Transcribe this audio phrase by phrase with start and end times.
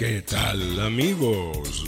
[0.00, 1.84] ¿Qué tal amigos?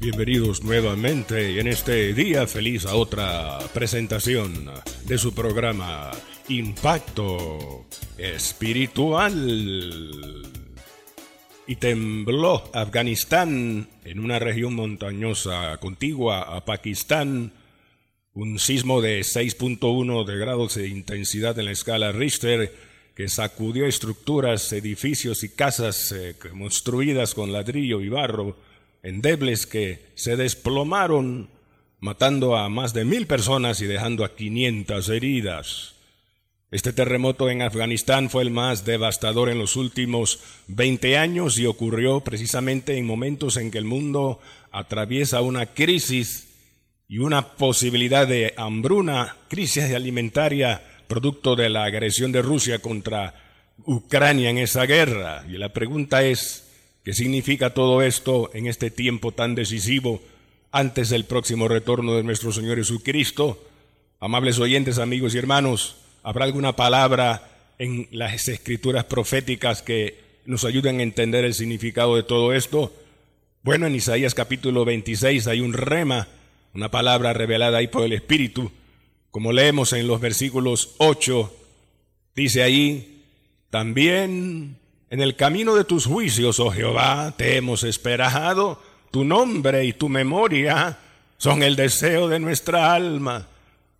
[0.00, 4.72] Bienvenidos nuevamente en este día feliz a otra presentación
[5.06, 6.10] de su programa
[6.48, 7.86] Impacto
[8.18, 9.32] Espiritual.
[11.68, 17.52] Y tembló Afganistán en una región montañosa contigua a Pakistán.
[18.32, 24.72] Un sismo de 6.1 de grados de intensidad en la escala Richter que sacudió estructuras,
[24.72, 28.56] edificios y casas eh, construidas con ladrillo y barro,
[29.02, 31.48] endebles que se desplomaron,
[32.00, 35.94] matando a más de mil personas y dejando a 500 heridas.
[36.72, 42.20] Este terremoto en Afganistán fue el más devastador en los últimos 20 años y ocurrió
[42.20, 44.40] precisamente en momentos en que el mundo
[44.72, 46.48] atraviesa una crisis
[47.06, 50.82] y una posibilidad de hambruna, crisis alimentaria
[51.14, 53.34] producto de la agresión de Rusia contra
[53.86, 55.44] Ucrania en esa guerra.
[55.48, 56.64] Y la pregunta es,
[57.04, 60.20] ¿qué significa todo esto en este tiempo tan decisivo
[60.72, 63.64] antes del próximo retorno de nuestro Señor Jesucristo?
[64.18, 70.98] Amables oyentes, amigos y hermanos, ¿habrá alguna palabra en las escrituras proféticas que nos ayuden
[70.98, 72.92] a entender el significado de todo esto?
[73.62, 76.26] Bueno, en Isaías capítulo 26 hay un rema,
[76.74, 78.72] una palabra revelada ahí por el Espíritu,
[79.34, 81.52] como leemos en los versículos 8,
[82.36, 83.24] dice ahí,
[83.68, 84.76] también
[85.10, 88.80] en el camino de tus juicios, oh Jehová, te hemos esperado,
[89.10, 90.98] tu nombre y tu memoria
[91.36, 93.48] son el deseo de nuestra alma.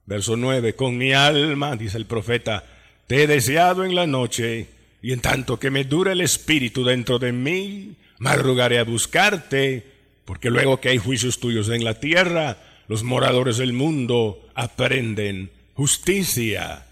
[0.06, 2.64] Verso 9, con mi alma, dice el profeta,
[3.08, 4.68] te he deseado en la noche,
[5.02, 9.84] y en tanto que me dure el espíritu dentro de mí, madrugaré a buscarte,
[10.26, 12.56] porque luego que hay juicios tuyos en la tierra,
[12.88, 16.86] los moradores del mundo aprenden justicia.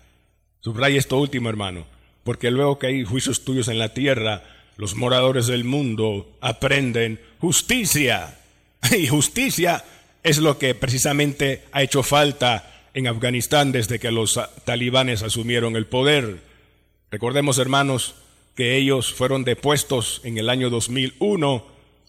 [0.60, 1.86] Subraya esto último, hermano,
[2.24, 4.42] porque luego que hay juicios tuyos en la tierra,
[4.76, 8.38] los moradores del mundo aprenden justicia.
[8.98, 9.84] Y justicia
[10.22, 15.86] es lo que precisamente ha hecho falta en Afganistán desde que los talibanes asumieron el
[15.86, 16.42] poder.
[17.10, 18.16] Recordemos, hermanos,
[18.54, 21.64] que ellos fueron depuestos en el año 2001.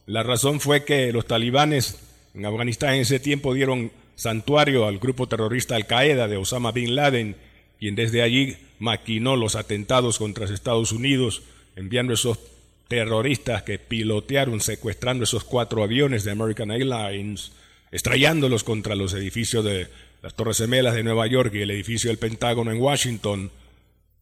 [0.05, 1.99] La razón fue que los talibanes
[2.33, 7.35] en Afganistán en ese tiempo dieron santuario al grupo terrorista Al-Qaeda de Osama Bin Laden,
[7.79, 11.43] quien desde allí maquinó los atentados contra Estados Unidos,
[11.75, 12.39] enviando esos
[12.87, 17.51] terroristas que pilotearon secuestrando esos cuatro aviones de American Airlines,
[17.91, 19.87] estrellándolos contra los edificios de
[20.21, 23.51] las Torres Gemelas de Nueva York y el edificio del Pentágono en Washington.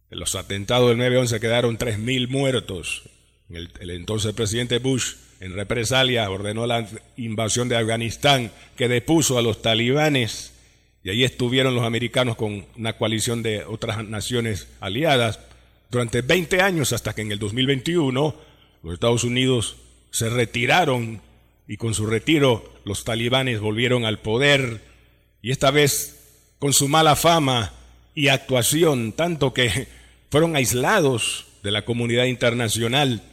[0.09, 3.03] En los atentados del 9-11 quedaron 3.000 muertos.
[3.49, 6.88] El, el entonces presidente Bush en represalia ordenó la
[7.18, 10.53] invasión de Afganistán que depuso a los talibanes
[11.03, 15.40] y allí estuvieron los americanos con una coalición de otras naciones aliadas
[15.90, 18.35] durante 20 años hasta que en el 2021
[18.84, 19.78] los Estados Unidos
[20.12, 21.22] se retiraron
[21.68, 24.81] y con su retiro los talibanes volvieron al poder
[25.41, 26.19] y esta vez
[26.59, 27.73] con su mala fama
[28.13, 29.88] y actuación, tanto que
[30.29, 33.23] fueron aislados de la comunidad internacional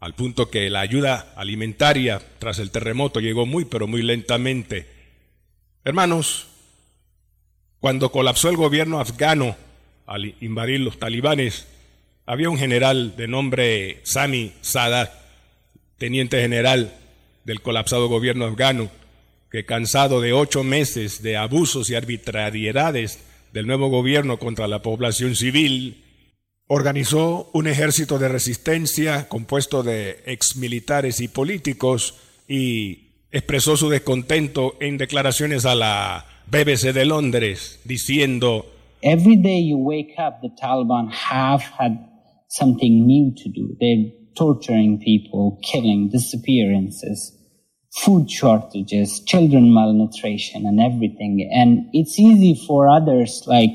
[0.00, 4.86] al punto que la ayuda alimentaria tras el terremoto llegó muy pero muy lentamente.
[5.84, 6.46] Hermanos,
[7.80, 9.56] cuando colapsó el gobierno afgano
[10.06, 11.66] al invadir los talibanes,
[12.26, 15.12] había un general de nombre Sami Sadat,
[15.96, 16.94] teniente general
[17.44, 18.90] del colapsado gobierno afgano,
[19.50, 23.20] que cansado de ocho meses de abusos y arbitrariedades
[23.52, 26.04] del nuevo gobierno contra la población civil,
[26.68, 32.14] Organizó un ejército de resistencia compuesto de exmilitares y políticos
[32.46, 38.66] y expresó su descontento en declaraciones a la BBC de Londres diciendo
[39.00, 41.92] Every day you wake up the Taliban have had
[42.48, 43.76] something new to do.
[43.80, 47.32] They're torturing people, killing, disappearances,
[48.02, 51.48] food shortages, children malnutrition and everything.
[51.52, 53.70] And it's easy for others like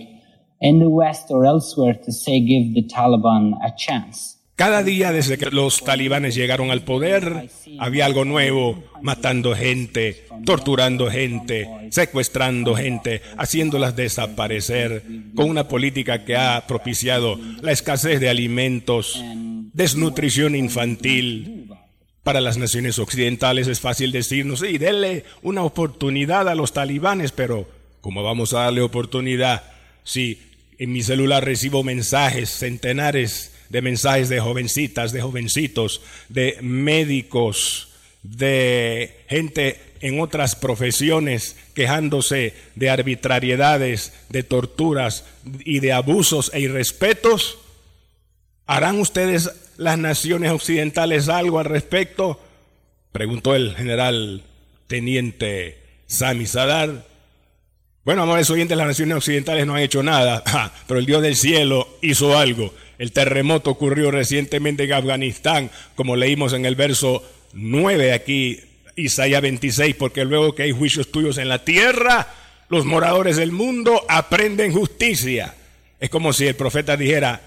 [0.64, 4.38] in the West or elsewhere to say give the Taliban a chance.
[4.56, 7.50] Cada día desde que los talibanes llegaron al poder,
[7.80, 15.04] había algo nuevo, matando gente, torturando gente, secuestrando gente, haciéndolas desaparecer,
[15.36, 19.22] con una política que ha propiciado la escasez de alimentos
[19.74, 21.70] desnutrición infantil.
[22.22, 27.68] Para las naciones occidentales es fácil decirnos, sí, denle una oportunidad a los talibanes, pero
[28.00, 29.64] ¿cómo vamos a darle oportunidad
[30.04, 30.40] si
[30.78, 37.90] en mi celular recibo mensajes, centenares de mensajes de jovencitas, de jovencitos, de médicos,
[38.24, 45.26] de gente en otras profesiones quejándose de arbitrariedades, de torturas
[45.64, 47.58] y de abusos e irrespetos?
[48.66, 52.40] ¿Harán ustedes las naciones occidentales algo al respecto?
[53.12, 54.44] Preguntó el general
[54.88, 55.78] teniente
[56.08, 57.13] Sami Sadar.
[58.06, 60.44] Bueno, amores oyentes, las naciones occidentales no han hecho nada,
[60.88, 62.74] pero el Dios del cielo hizo algo.
[62.98, 67.24] El terremoto ocurrió recientemente en Afganistán, como leímos en el verso
[67.54, 68.60] 9 aquí,
[68.98, 72.28] Isaías 26, porque luego que hay juicios tuyos en la tierra,
[72.68, 75.56] los moradores del mundo aprenden justicia.
[75.98, 77.42] Es como si el profeta dijera,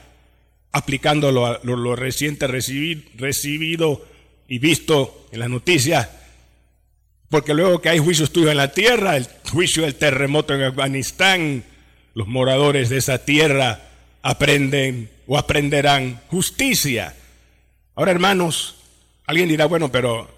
[0.72, 4.06] aplicando lo, lo, reciente recibido
[4.48, 6.08] y visto en las noticias,
[7.28, 11.64] porque luego que hay juicios tuyos en la tierra, el juicio del terremoto en Afganistán,
[12.14, 13.82] los moradores de esa tierra
[14.22, 17.14] aprenden o aprenderán justicia.
[17.94, 18.76] Ahora, hermanos,
[19.26, 20.28] alguien dirá, bueno, pero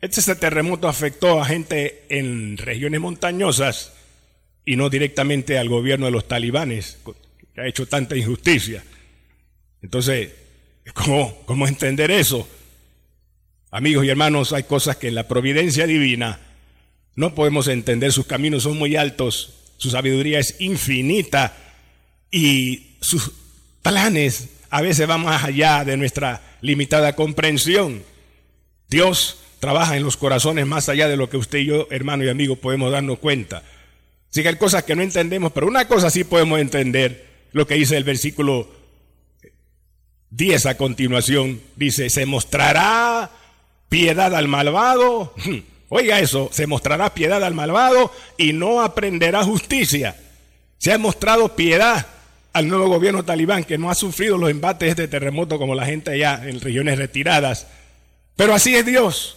[0.00, 3.92] este terremoto afectó a gente en regiones montañosas
[4.64, 6.98] y no directamente al gobierno de los talibanes,
[7.54, 8.84] que ha hecho tanta injusticia.
[9.82, 10.30] Entonces,
[10.94, 12.48] ¿cómo, cómo entender eso?
[13.70, 16.40] Amigos y hermanos, hay cosas que en la providencia divina
[17.14, 21.54] no podemos entender, sus caminos son muy altos, su sabiduría es infinita
[22.30, 23.32] y sus
[23.82, 28.02] planes a veces van más allá de nuestra limitada comprensión.
[28.88, 32.30] Dios trabaja en los corazones más allá de lo que usted y yo, hermano y
[32.30, 33.62] amigo, podemos darnos cuenta.
[34.30, 37.74] Sí que hay cosas que no entendemos, pero una cosa sí podemos entender, lo que
[37.74, 38.70] dice el versículo
[40.30, 43.30] 10 a continuación, dice, se mostrará
[43.88, 45.34] piedad al malvado.
[45.88, 50.16] Oiga eso, se mostrará piedad al malvado y no aprenderá justicia.
[50.76, 52.06] Se ha mostrado piedad
[52.52, 55.86] al nuevo gobierno talibán que no ha sufrido los embates de este terremoto como la
[55.86, 57.66] gente allá en regiones retiradas.
[58.36, 59.36] Pero así es Dios.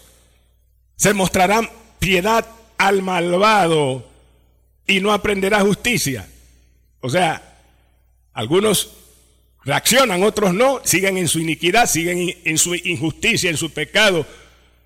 [0.96, 1.62] Se mostrará
[2.00, 2.46] piedad
[2.78, 4.08] al malvado
[4.88, 6.28] y no aprenderá justicia.
[7.00, 7.60] O sea,
[8.34, 8.92] algunos
[9.64, 14.26] reaccionan, otros no, siguen en su iniquidad, siguen en su injusticia, en su pecado.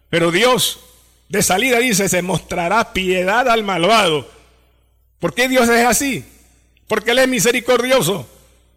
[0.09, 0.79] Pero Dios
[1.29, 4.29] de salida dice, se mostrará piedad al malvado.
[5.19, 6.25] ¿Por qué Dios es así?
[6.87, 8.27] Porque Él es misericordioso.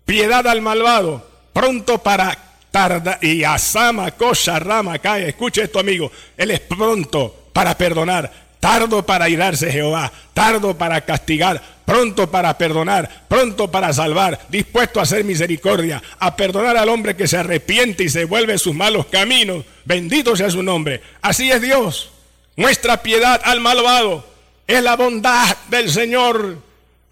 [0.05, 2.37] Piedad al malvado, pronto para
[2.71, 3.19] tardar.
[3.23, 5.29] Y Asama, Kosha, Rama, cae.
[5.29, 6.11] Escuche esto, amigo.
[6.37, 13.25] Él es pronto para perdonar, tardo para irarse Jehová, tardo para castigar, pronto para perdonar,
[13.29, 18.11] pronto para salvar, dispuesto a hacer misericordia, a perdonar al hombre que se arrepiente y
[18.11, 19.65] se vuelve sus malos caminos.
[19.87, 21.01] Bendito sea su nombre.
[21.23, 22.11] Así es Dios.
[22.57, 24.27] Muestra piedad al malvado.
[24.67, 26.59] Es la bondad del Señor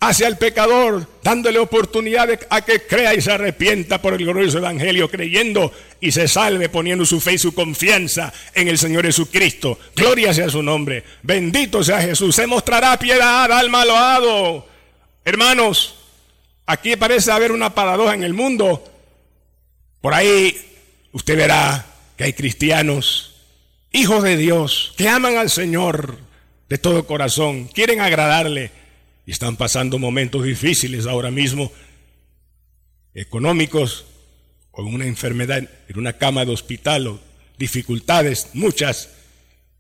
[0.00, 5.10] hacia el pecador, dándole oportunidad a que crea y se arrepienta por el glorioso evangelio,
[5.10, 9.78] creyendo y se salve poniendo su fe y su confianza en el Señor Jesucristo.
[9.94, 11.02] Gloria sea su nombre.
[11.22, 12.34] Bendito sea Jesús.
[12.34, 14.66] Se mostrará piedad al malvado.
[15.24, 15.96] Hermanos,
[16.66, 18.84] aquí parece haber una paradoja en el mundo.
[20.00, 20.56] Por ahí
[21.12, 23.32] usted verá que hay cristianos
[23.92, 26.18] hijos de Dios, que aman al Señor
[26.68, 28.70] de todo corazón, quieren agradarle
[29.32, 31.72] están pasando momentos difíciles ahora mismo,
[33.14, 34.06] económicos,
[34.70, 37.20] o una enfermedad, en una cama de hospital, o
[37.58, 39.08] dificultades, muchas.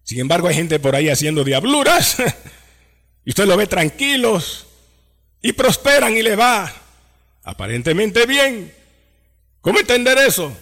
[0.02, 2.16] Sin embargo, hay gente por ahí haciendo diabluras,
[3.24, 4.66] y usted lo ve tranquilos,
[5.42, 6.72] y prosperan y le va
[7.44, 8.72] aparentemente bien.
[9.60, 10.52] ¿Cómo entender eso?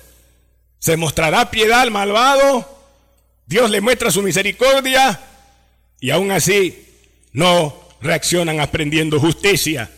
[0.78, 2.70] ¿Se mostrará piedad al malvado?
[3.46, 5.20] Dios le muestra su misericordia
[6.00, 6.86] y aún así
[7.32, 9.90] no reaccionan aprendiendo justicia.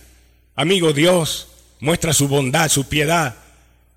[0.55, 1.49] Amigo, Dios
[1.81, 3.37] muestra su bondad, su piedad,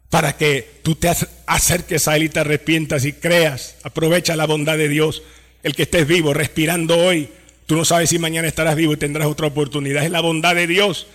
[0.09, 1.11] para que tú te
[1.45, 3.75] acerques a Él y te arrepientas y creas.
[3.83, 5.23] Aprovecha la bondad de Dios.
[5.63, 7.29] El que estés vivo, respirando hoy,
[7.65, 10.03] tú no sabes si mañana estarás vivo y tendrás otra oportunidad.
[10.03, 11.07] Es la bondad de Dios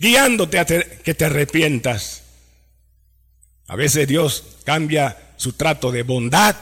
[0.00, 2.22] guiándote a que te arrepientas.
[3.68, 6.56] A veces Dios cambia su trato de bondad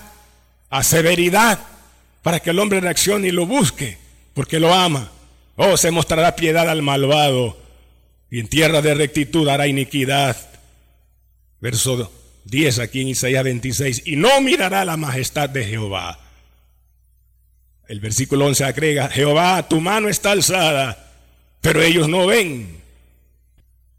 [0.69, 1.59] a severidad
[2.23, 3.97] para que el hombre reaccione y lo busque,
[4.35, 5.11] porque lo ama.
[5.61, 7.59] Oh, se mostrará piedad al malvado
[8.31, 10.37] y en tierra de rectitud hará iniquidad.
[11.61, 12.13] Verso
[12.45, 16.21] 10 aquí en Isaías 26, y no mirará la majestad de Jehová.
[17.89, 21.13] El versículo 11 agrega, Jehová, tu mano está alzada,
[21.61, 22.81] pero ellos no ven.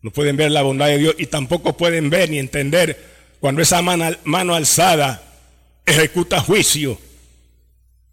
[0.01, 2.97] No pueden ver la bondad de Dios y tampoco pueden ver ni entender
[3.41, 5.21] cuando esa mano, mano alzada
[5.85, 6.97] ejecuta juicio.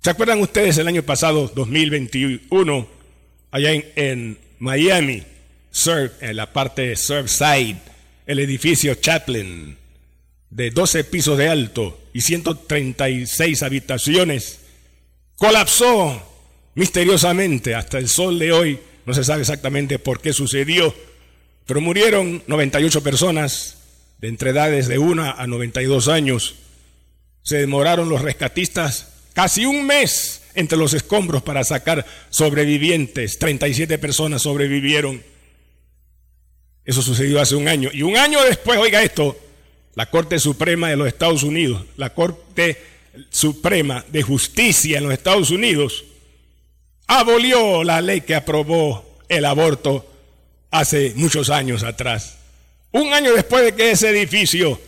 [0.03, 2.96] ¿Se acuerdan ustedes el año pasado, 2021,
[3.51, 5.23] allá en, Miami,
[6.21, 7.79] en la parte de Surfside,
[8.27, 9.77] el edificio Chaplin,
[10.51, 14.61] de 12 pisos de alto y 136 habitaciones,
[15.37, 16.23] colapsó
[16.75, 18.81] misteriosamente hasta el sol de hoy.
[19.05, 20.95] No se sabe exactamente por qué sucedió,
[21.67, 23.77] pero murieron 98 personas
[24.19, 26.57] de entre edades de 1 a 92 años.
[27.43, 33.39] Se demoraron los rescatistas casi un mes entre los escombros para sacar sobrevivientes.
[33.39, 35.23] 37 personas sobrevivieron.
[36.85, 37.91] Eso sucedió hace un año.
[37.93, 39.39] Y un año después, oiga esto,
[39.95, 42.77] la Corte Suprema de los Estados Unidos, la Corte
[43.31, 46.05] Suprema de Justicia en los Estados Unidos,
[47.07, 50.07] abolió la ley que aprobó el aborto
[50.71, 52.39] hace muchos años atrás.
[52.93, 54.81] Un año después de que ese edificio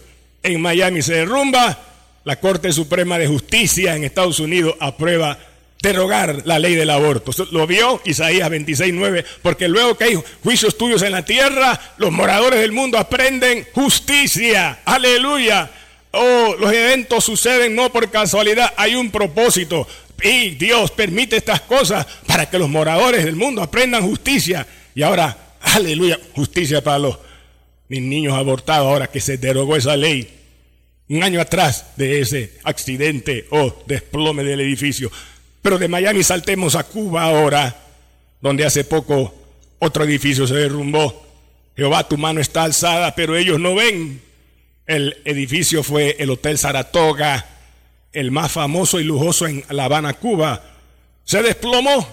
[0.42, 1.84] en Miami se derrumba,
[2.25, 5.38] la Corte Suprema de Justicia en Estados Unidos aprueba
[5.80, 7.32] derogar la ley del aborto.
[7.52, 12.61] Lo vio Isaías 26.9, porque luego que hay juicios tuyos en la tierra, los moradores
[12.61, 14.80] del mundo aprenden justicia.
[14.85, 15.70] Aleluya.
[16.11, 19.87] Oh, los eventos suceden no por casualidad, hay un propósito.
[20.23, 24.66] Y Dios permite estas cosas para que los moradores del mundo aprendan justicia.
[24.94, 27.18] Y ahora, aleluya, justicia para los
[27.88, 30.28] niños abortados, ahora que se derogó esa ley.
[31.08, 35.11] Un año atrás de ese accidente o desplome del edificio.
[35.68, 37.76] Pero de Miami saltemos a Cuba ahora,
[38.40, 39.34] donde hace poco
[39.78, 41.26] otro edificio se derrumbó.
[41.76, 44.22] Jehová, tu mano está alzada, pero ellos no ven.
[44.87, 47.44] El edificio fue el Hotel Saratoga,
[48.14, 50.64] el más famoso y lujoso en La Habana, Cuba.
[51.25, 52.08] Se desplomó,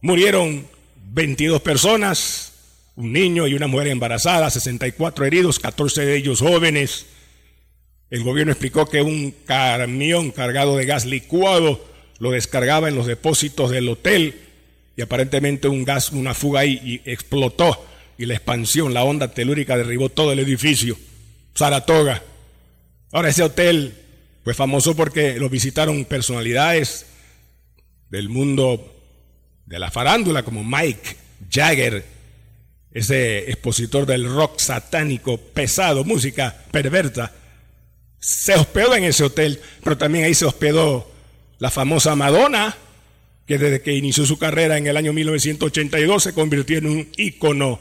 [0.00, 0.66] murieron
[1.12, 2.54] 22 personas,
[2.96, 7.06] un niño y una mujer embarazada, 64 heridos, 14 de ellos jóvenes.
[8.10, 11.88] El gobierno explicó que un camión cargado de gas licuado
[12.20, 14.38] lo descargaba en los depósitos del hotel
[14.96, 17.84] y aparentemente un gas, una fuga ahí y explotó
[18.18, 20.96] y la expansión, la onda telúrica derribó todo el edificio.
[21.54, 22.22] Saratoga.
[23.10, 23.94] Ahora ese hotel
[24.44, 27.06] fue famoso porque lo visitaron personalidades
[28.10, 28.94] del mundo
[29.64, 31.16] de la farándula como Mike
[31.50, 32.04] Jagger,
[32.92, 37.32] ese expositor del rock satánico pesado, música perversa.
[38.18, 41.10] Se hospedó en ese hotel, pero también ahí se hospedó
[41.60, 42.76] la famosa Madonna,
[43.46, 47.80] que desde que inició su carrera en el año 1982 se convirtió en un ícono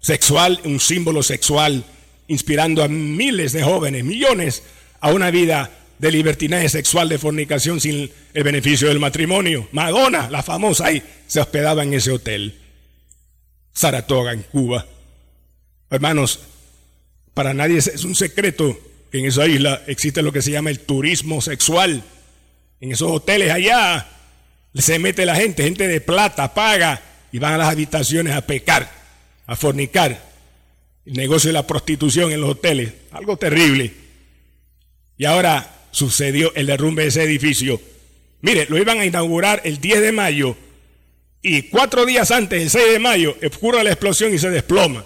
[0.00, 1.84] sexual, un símbolo sexual,
[2.26, 4.62] inspirando a miles de jóvenes, millones,
[5.00, 9.68] a una vida de libertinaje sexual, de fornicación sin el beneficio del matrimonio.
[9.72, 12.58] Madonna, la famosa, ahí se hospedaba en ese hotel.
[13.72, 14.86] Saratoga, en Cuba.
[15.90, 16.40] Hermanos,
[17.34, 18.78] para nadie es un secreto
[19.12, 22.02] que en esa isla existe lo que se llama el turismo sexual.
[22.80, 24.06] En esos hoteles allá
[24.74, 28.90] se mete la gente, gente de plata, paga y van a las habitaciones a pecar,
[29.46, 30.28] a fornicar.
[31.04, 33.92] El negocio de la prostitución en los hoteles, algo terrible.
[35.16, 37.80] Y ahora sucedió el derrumbe de ese edificio.
[38.42, 40.56] Mire, lo iban a inaugurar el 10 de mayo
[41.42, 45.04] y cuatro días antes, el 6 de mayo, ocurre la explosión y se desploma.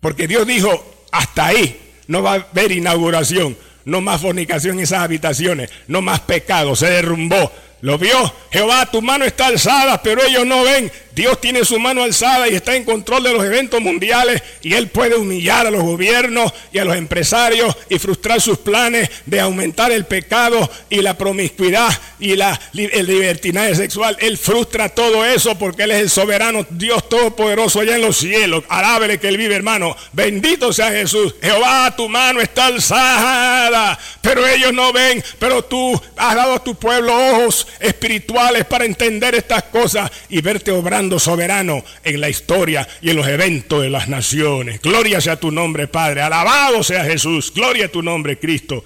[0.00, 5.00] Porque Dios dijo, hasta ahí no va a haber inauguración no más fornicación en esas
[5.00, 7.52] habitaciones, no más pecado, se derrumbó.
[7.82, 8.32] ¿Lo vio?
[8.52, 10.90] Jehová, tu mano está alzada, pero ellos no ven.
[11.14, 14.88] Dios tiene su mano alzada y está en control de los eventos mundiales y Él
[14.88, 19.92] puede humillar a los gobiernos y a los empresarios y frustrar sus planes de aumentar
[19.92, 24.16] el pecado y la promiscuidad y la, el libertinaje sexual.
[24.20, 28.64] Él frustra todo eso porque Él es el soberano Dios Todopoderoso allá en los cielos.
[28.68, 29.94] Alábele que Él vive, hermano.
[30.12, 31.34] Bendito sea Jesús.
[31.42, 35.22] Jehová, tu mano está alzada, pero ellos no ven.
[35.38, 40.70] Pero tú has dado a tu pueblo ojos espirituales para entender estas cosas y verte
[40.70, 44.80] obrando soberano en la historia y en los eventos de las naciones.
[44.80, 46.22] Gloria sea tu nombre, Padre.
[46.22, 47.52] Alabado sea Jesús.
[47.54, 48.84] Gloria a tu nombre, Cristo.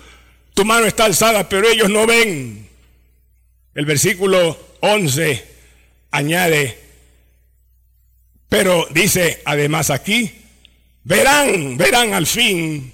[0.54, 2.66] Tu mano está alzada, pero ellos no ven.
[3.74, 5.44] El versículo 11
[6.10, 6.78] añade,
[8.48, 10.32] pero dice además aquí,
[11.04, 12.92] verán, verán al fin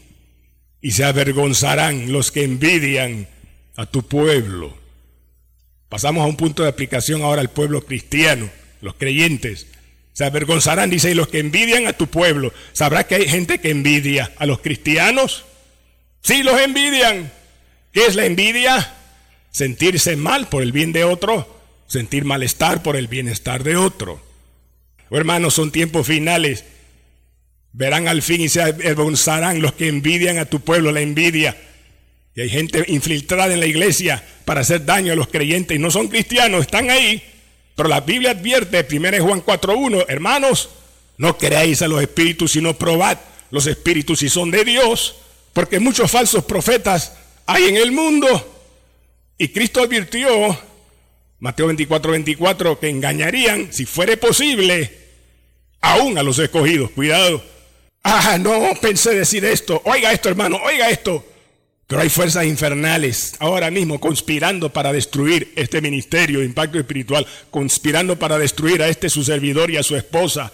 [0.81, 3.29] y se avergonzarán los que envidian
[3.77, 4.82] a tu pueblo.
[5.93, 8.49] Pasamos a un punto de aplicación ahora al pueblo cristiano,
[8.81, 9.67] los creyentes.
[10.15, 12.51] Se avergonzarán, dice, y los que envidian a tu pueblo.
[12.73, 15.45] ¿Sabrá que hay gente que envidia a los cristianos?
[16.23, 17.31] Sí, los envidian.
[17.93, 18.95] ¿Qué es la envidia?
[19.51, 24.19] Sentirse mal por el bien de otro, sentir malestar por el bienestar de otro.
[25.11, 26.65] Oh, hermanos, son tiempos finales
[27.75, 31.55] Verán al fin y se avergonzarán los que envidian a tu pueblo, la envidia.
[32.35, 35.91] Y hay gente infiltrada en la iglesia para hacer daño a los creyentes y no
[35.91, 37.23] son cristianos, están ahí.
[37.75, 40.71] Pero la Biblia advierte, 1 Juan 4.1, hermanos,
[41.19, 43.19] no creáis a los espíritus, sino probad
[43.51, 45.17] los espíritus si son de Dios,
[45.53, 47.13] porque muchos falsos profetas
[47.47, 48.27] hay en el mundo.
[49.37, 50.59] Y Cristo advirtió,
[51.39, 54.91] Mateo 24, 24, que engañarían, si fuere posible,
[55.83, 56.91] aún a los escogidos.
[56.93, 57.43] Cuidado.
[58.03, 59.83] Ah, no pensé decir esto.
[59.85, 61.25] Oiga esto, hermano, oiga esto.
[61.93, 68.39] Pero hay fuerzas infernales ahora mismo conspirando para destruir este ministerio impacto espiritual, conspirando para
[68.39, 70.51] destruir a este su servidor y a su esposa.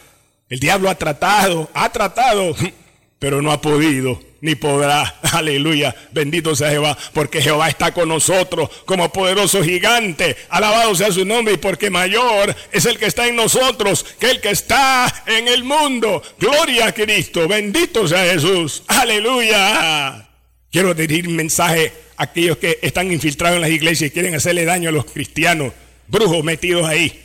[0.49, 2.57] El diablo ha tratado, ha tratado,
[3.21, 5.21] pero no ha podido ni podrá.
[5.33, 5.95] Aleluya.
[6.11, 10.37] Bendito sea Jehová, porque Jehová está con nosotros como poderoso gigante.
[10.49, 14.41] Alabado sea su nombre y porque mayor es el que está en nosotros que el
[14.41, 16.21] que está en el mundo.
[16.41, 17.47] Gloria a Cristo.
[17.47, 18.83] Bendito sea Jesús.
[18.89, 20.28] Aleluya.
[20.71, 24.65] Quiero dirigir un mensaje a aquellos que están infiltrados en las iglesias y quieren hacerle
[24.65, 25.73] daño a los cristianos,
[26.07, 27.23] brujos metidos ahí.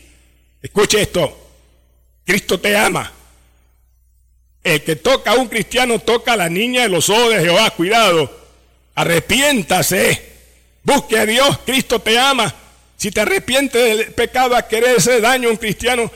[0.61, 1.39] Escuche esto.
[2.25, 3.11] Cristo te ama.
[4.63, 7.69] El que toca a un cristiano toca a la niña de los ojos de Jehová.
[7.71, 8.31] Cuidado.
[8.95, 10.31] Arrepiéntase.
[10.83, 11.59] Busque a Dios.
[11.65, 12.53] Cristo te ama.
[12.95, 16.09] Si te arrepientes del pecado a querer hacer daño a un cristiano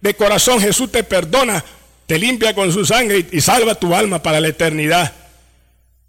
[0.00, 1.64] de corazón, Jesús te perdona,
[2.06, 5.12] te limpia con su sangre y, salva tu alma para la eternidad.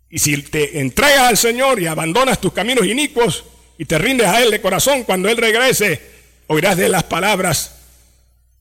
[0.10, 3.44] Y si te entregas al Señor y abandonas tus caminos inicuos
[3.78, 6.02] y te rindes a Él de corazón, cuando Él regrese,
[6.48, 7.76] oirás de las palabras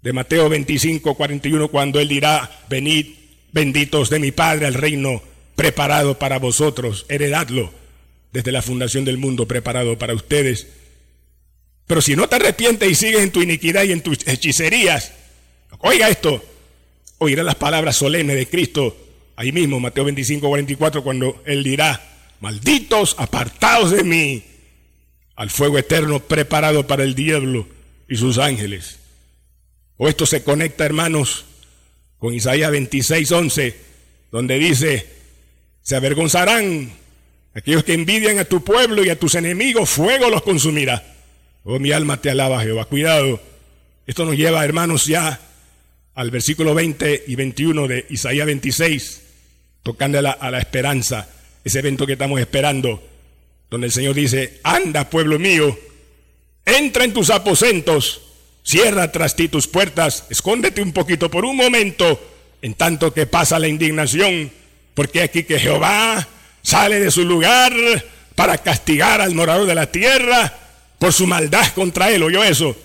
[0.02, 3.14] de Mateo 25, 41, cuando Él dirá, venid
[3.52, 5.22] benditos de mi Padre al reino
[5.56, 7.72] preparado para vosotros, heredadlo
[8.32, 10.68] desde la fundación del mundo preparado para ustedes.
[11.86, 15.12] Pero si no te arrepientes y sigues en tu iniquidad y en tus hechicerías,
[15.78, 16.44] oiga esto,
[17.16, 19.07] oirá las palabras solemnes de Cristo
[19.38, 22.02] ahí mismo, Mateo 25, 44, cuando Él dirá,
[22.40, 24.42] malditos, apartados de mí,
[25.36, 27.68] al fuego eterno preparado para el diablo
[28.08, 28.98] y sus ángeles.
[29.96, 31.44] O esto se conecta, hermanos,
[32.18, 33.76] con Isaías 26, 11,
[34.32, 35.06] donde dice,
[35.82, 36.90] se avergonzarán
[37.54, 41.14] aquellos que envidian a tu pueblo y a tus enemigos, fuego los consumirá.
[41.62, 42.86] Oh, mi alma te alaba, Jehová.
[42.86, 43.40] Cuidado.
[44.04, 45.38] Esto nos lleva, hermanos, ya
[46.14, 49.27] al versículo 20 y 21 de Isaías 26,
[49.82, 51.28] tocando a la, esperanza,
[51.64, 53.02] ese evento que estamos esperando,
[53.70, 55.78] donde el Señor dice, anda, pueblo mío,
[56.64, 58.22] entra en tus aposentos
[58.68, 62.20] Cierra tras ti tus puertas, escóndete un poquito por un momento,
[62.60, 64.52] en tanto que pasa la indignación,
[64.92, 66.28] porque aquí que Jehová
[66.60, 67.72] sale de su lugar
[68.34, 70.52] para castigar al morador de la tierra
[70.98, 72.22] por su maldad contra él.
[72.22, 72.76] ¿Oyó eso?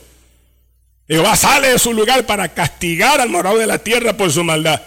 [1.05, 4.81] Jehová sale de su lugar para castigar al morador de la tierra por su maldad.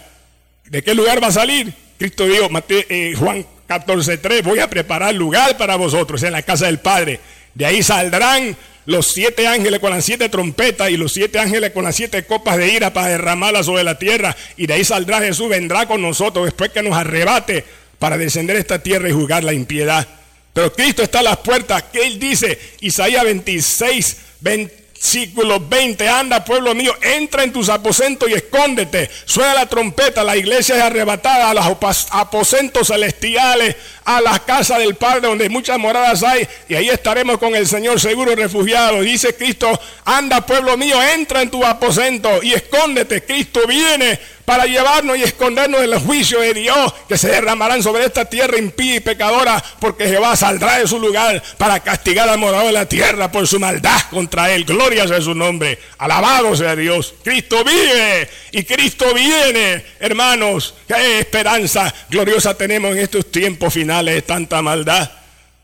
[0.65, 1.71] ¿De qué lugar va a salir?
[1.97, 6.67] Cristo dijo, Mateo, eh, Juan 14.3, voy a preparar lugar para vosotros en la casa
[6.67, 7.19] del Padre.
[7.53, 8.55] De ahí saldrán
[8.85, 12.57] los siete ángeles con las siete trompetas y los siete ángeles con las siete copas
[12.57, 14.35] de ira para derramarlas sobre la tierra.
[14.55, 17.65] Y de ahí saldrá Jesús, vendrá con nosotros después que nos arrebate
[17.99, 20.07] para descender esta tierra y juzgar la impiedad.
[20.53, 21.83] Pero Cristo está a las puertas.
[21.83, 22.57] que Él dice?
[22.79, 29.09] Isaías 26, 20 versículo 20, anda pueblo mío, entra en tus aposentos y escóndete.
[29.25, 34.95] Suena la trompeta, la iglesia es arrebatada a los aposentos celestiales, a la casa del
[34.95, 36.47] Padre donde muchas moradas hay.
[36.67, 39.01] Y ahí estaremos con el Señor seguro refugiado.
[39.01, 43.23] Dice Cristo, anda pueblo mío, entra en tu aposento y escóndete.
[43.23, 48.23] Cristo viene para llevarnos y escondernos del juicio de Dios que se derramarán sobre esta
[48.23, 52.71] tierra impía y pecadora, porque Jehová saldrá de su lugar para castigar al morador de
[52.71, 54.63] la tierra por su maldad contra él.
[54.63, 55.77] Gloria sea su nombre.
[55.97, 57.13] Alabado sea Dios.
[57.25, 60.75] Cristo vive y Cristo viene, hermanos.
[60.87, 65.11] Qué esperanza gloriosa tenemos en estos tiempos finales de tanta maldad.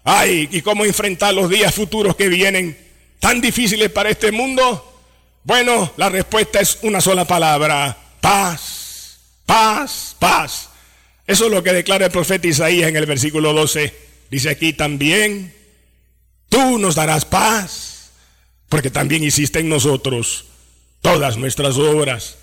[0.04, 2.78] Ay, y cómo enfrentar los días futuros que vienen
[3.22, 5.00] tan difíciles para este mundo.
[5.46, 10.70] Bueno, la respuesta es una sola palabra paz, paz, paz.
[11.28, 13.94] Eso es lo que declara el profeta Isaías en el versículo 12.
[14.32, 15.54] Dice aquí también,
[16.48, 18.12] tú nos darás paz,
[18.70, 20.46] porque también hiciste en nosotros
[21.02, 22.38] todas nuestras obras.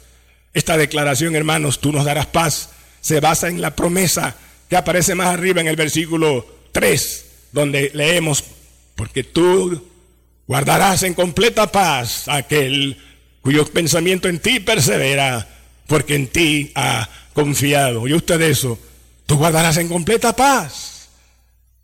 [0.52, 4.36] Esta declaración, hermanos, tú nos darás paz, se basa en la promesa
[4.68, 8.44] que aparece más arriba en el versículo 3, donde leemos,
[8.96, 9.88] porque tú
[10.46, 12.98] guardarás en completa paz aquel
[13.40, 15.56] cuyo pensamiento en ti persevera
[15.90, 18.06] porque en ti ha confiado.
[18.06, 18.78] ¿Y usted eso?
[19.26, 21.08] Tú guardarás en completa paz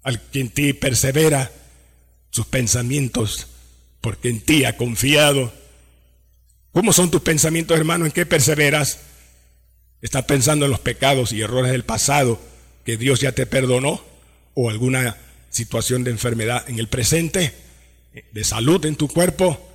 [0.04, 1.50] al que en ti persevera
[2.30, 3.48] sus pensamientos,
[4.00, 5.52] porque en ti ha confiado.
[6.70, 8.06] ¿Cómo son tus pensamientos, hermano?
[8.06, 9.00] ¿En qué perseveras?
[10.00, 12.40] Estás pensando en los pecados y errores del pasado
[12.84, 14.04] que Dios ya te perdonó
[14.54, 15.16] o alguna
[15.50, 17.52] situación de enfermedad en el presente,
[18.30, 19.68] de salud en tu cuerpo.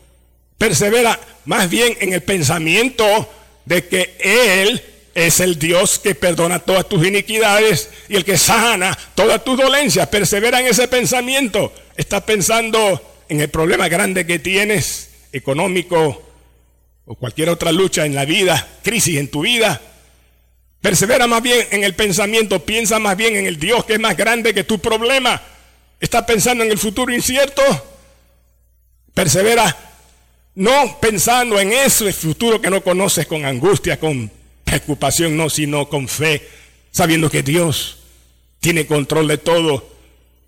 [0.58, 3.30] Persevera más bien en el pensamiento
[3.66, 4.82] de que Él
[5.14, 10.08] es el Dios que perdona todas tus iniquidades y el que sana todas tus dolencias.
[10.08, 11.74] Persevera en ese pensamiento.
[11.96, 16.22] Estás pensando en el problema grande que tienes, económico
[17.06, 19.82] o cualquier otra lucha en la vida, crisis en tu vida.
[20.82, 24.18] Persevera más bien en el pensamiento, piensa más bien en el Dios que es más
[24.18, 25.42] grande que tu problema.
[26.00, 27.62] ¿Estás pensando en el futuro incierto?
[29.14, 29.91] Persevera
[30.56, 34.32] no pensando en ese futuro que no conoces con angustia, con
[34.64, 36.48] preocupación, no, sino con fe,
[36.92, 38.00] sabiendo que Dios
[38.60, 39.90] tiene control de todo,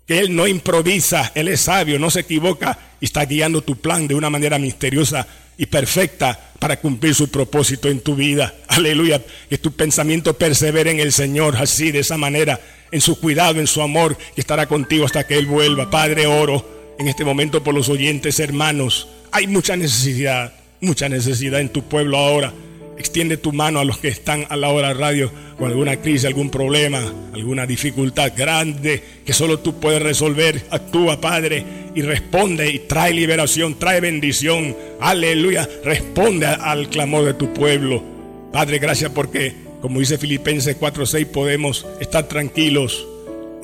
[0.06, 4.06] que Él no improvisa, Él es sabio, no se equivoca y está guiando tu plan
[4.06, 8.54] de una manera misteriosa y perfecta para cumplir su propósito en tu vida.
[8.68, 9.22] Aleluya.
[9.48, 13.66] Que tu pensamiento persevere en el Señor así, de esa manera, en su cuidado, en
[13.66, 15.90] su amor, que estará contigo hasta que Él vuelva.
[15.90, 19.08] Padre, oro en este momento por los oyentes hermanos.
[19.36, 22.52] Hay mucha necesidad, mucha necesidad en tu pueblo ahora.
[22.96, 26.50] Extiende tu mano a los que están a la hora radio con alguna crisis, algún
[26.50, 27.02] problema,
[27.34, 30.64] alguna dificultad grande que solo tú puedes resolver.
[30.70, 31.64] Actúa, Padre,
[31.96, 34.76] y responde y trae liberación, trae bendición.
[35.00, 35.68] Aleluya.
[35.82, 38.04] Responde al clamor de tu pueblo.
[38.52, 43.04] Padre, gracias porque, como dice Filipenses 4:6, podemos estar tranquilos,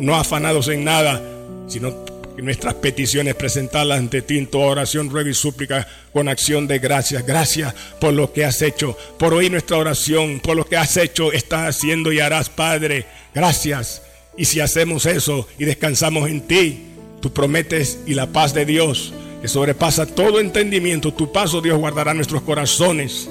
[0.01, 1.23] no afanados en nada,
[1.69, 1.95] sino
[2.43, 7.27] nuestras peticiones presentarlas ante ti en tu oración, ruego y súplica con acción de gracias.
[7.27, 11.33] Gracias por lo que has hecho, por oír nuestra oración, por lo que has hecho,
[11.33, 13.07] estás haciendo y harás, Padre.
[13.35, 14.03] Gracias.
[14.37, 16.87] Y si hacemos eso y descansamos en ti,
[17.21, 22.15] tú prometes y la paz de Dios, que sobrepasa todo entendimiento, tu paso Dios guardará
[22.15, 23.29] nuestros corazones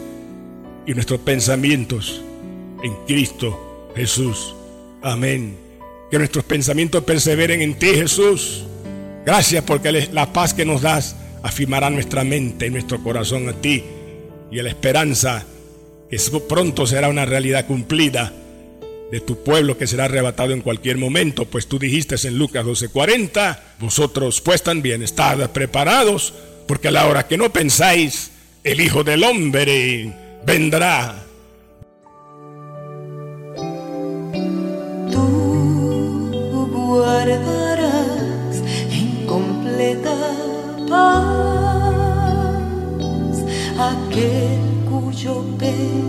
[0.86, 2.22] y nuestros pensamientos
[2.84, 4.56] en Cristo Jesús.
[5.02, 5.58] Amén.
[6.12, 8.65] Que nuestros pensamientos perseveren en ti, Jesús.
[9.30, 13.84] Gracias porque la paz que nos das afirmará nuestra mente y nuestro corazón a ti
[14.50, 15.46] y la esperanza
[16.10, 18.34] que pronto será una realidad cumplida
[19.12, 23.60] de tu pueblo que será arrebatado en cualquier momento, pues tú dijiste en Lucas 12:40,
[23.80, 26.34] vosotros pues también estad preparados,
[26.68, 28.32] porque a la hora que no pensáis,
[28.63, 30.12] el Hijo del Hombre
[30.44, 31.29] vendrá.
[45.30, 46.09] Cuyo pensamiento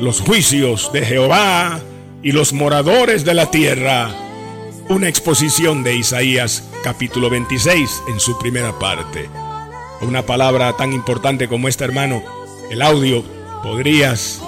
[0.00, 1.82] Los juicios de Jehová
[2.22, 4.08] y los moradores de la tierra.
[4.88, 9.28] Una exposición de Isaías capítulo 26 en su primera parte.
[10.00, 12.22] Una palabra tan importante como esta hermano,
[12.70, 13.22] el audio,
[13.62, 14.40] podrías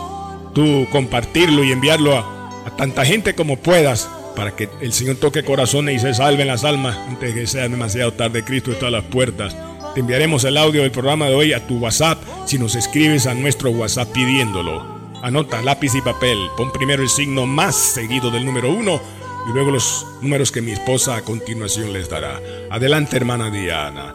[0.54, 4.08] tú compartirlo y enviarlo a, a tanta gente como puedas
[4.38, 7.68] para que el Señor toque corazones y se salven las almas antes de que sea
[7.68, 8.44] demasiado tarde.
[8.44, 9.56] Cristo está a las puertas.
[9.94, 13.34] Te enviaremos el audio del programa de hoy a tu WhatsApp si nos escribes a
[13.34, 14.86] nuestro WhatsApp pidiéndolo.
[15.24, 16.38] Anota lápiz y papel.
[16.56, 19.00] Pon primero el signo más seguido del número uno
[19.48, 22.40] y luego los números que mi esposa a continuación les dará.
[22.70, 24.14] Adelante, hermana Diana.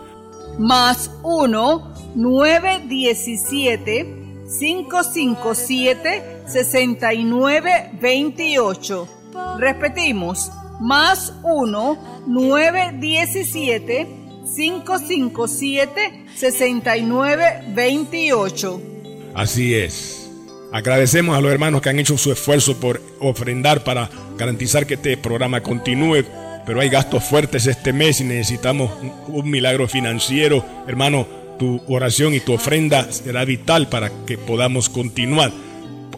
[0.57, 4.23] Más 1 917
[4.57, 9.22] 557 6928.
[9.57, 14.07] Repetimos, más 1 917
[14.55, 18.81] 557 6928.
[19.33, 20.29] Así es.
[20.71, 25.17] Agradecemos a los hermanos que han hecho su esfuerzo por ofrendar para garantizar que este
[25.17, 26.23] programa continúe,
[26.65, 28.91] pero hay gastos fuertes este mes y necesitamos
[29.27, 30.65] un milagro financiero.
[30.87, 31.27] Hermano,
[31.59, 35.51] tu oración y tu ofrenda será vital para que podamos continuar.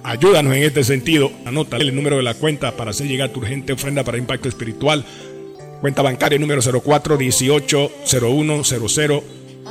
[0.05, 1.31] Ayúdanos en este sentido.
[1.45, 5.03] Anota el número de la cuenta para hacer llegar tu urgente ofrenda para impacto espiritual.
[5.81, 7.91] Cuenta bancaria número 04 18
[8.21, 9.23] 01 00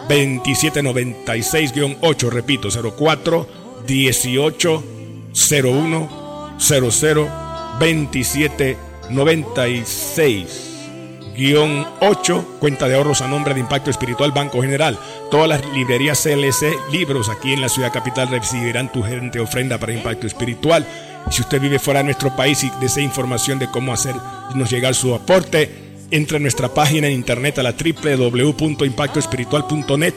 [0.09, 2.31] 2796-8.
[2.31, 3.49] Repito, 04
[3.88, 7.29] 1801 00
[7.79, 8.77] 27
[9.11, 10.74] 96 guion
[12.01, 14.99] 8, cuenta de ahorros a nombre de Impacto Espiritual Banco General.
[15.31, 19.92] Todas las librerías CLC, libros aquí en la ciudad capital recibirán tu gerente ofrenda para
[19.92, 20.87] Impacto Espiritual.
[21.31, 25.14] Si usted vive fuera de nuestro país y desea información de cómo hacernos llegar su
[25.14, 30.14] aporte, entre a nuestra página en internet a la www.impactoespiritual.net.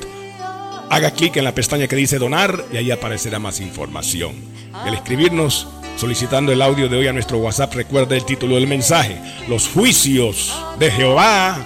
[0.90, 4.36] Haga clic en la pestaña que dice donar y ahí aparecerá más información.
[4.74, 9.20] al escribirnos solicitando el audio de hoy a nuestro WhatsApp, recuerde el título del mensaje,
[9.50, 11.58] Los juicios de Jehová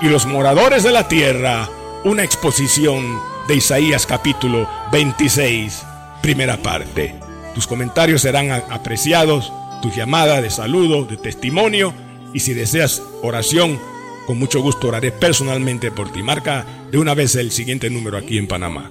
[0.00, 1.68] y los moradores de la tierra,
[2.04, 5.82] una exposición de Isaías capítulo 26,
[6.22, 7.14] primera parte.
[7.54, 11.92] Tus comentarios serán apreciados, tu llamada de saludo, de testimonio,
[12.32, 13.78] y si deseas oración,
[14.26, 16.22] con mucho gusto oraré personalmente por ti.
[16.22, 18.90] Marca de una vez el siguiente número aquí en Panamá